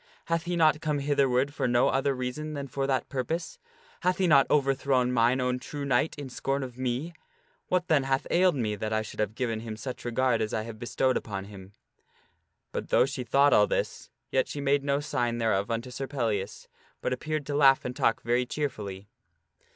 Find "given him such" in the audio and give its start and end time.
9.35-10.03